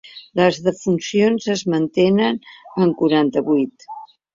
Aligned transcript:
Les 0.39 0.57
defuncions 0.67 1.47
es 1.57 1.63
mantenen 1.75 2.43
en 2.83 2.99
quaranta-vuit. 3.05 3.93